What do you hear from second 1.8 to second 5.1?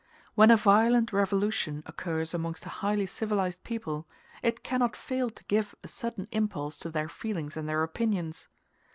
occurs amongst a highly civilized people, it cannot